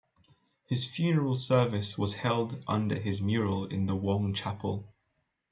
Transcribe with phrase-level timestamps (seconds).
[0.65, 4.91] His funeral service was held under his mural in the Wong Chapel.